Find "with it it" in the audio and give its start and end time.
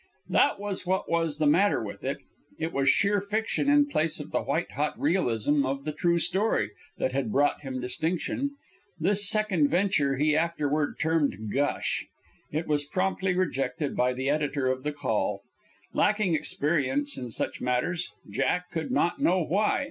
1.83-2.73